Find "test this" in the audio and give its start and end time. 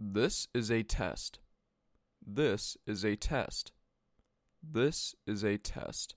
0.84-2.76, 3.16-5.14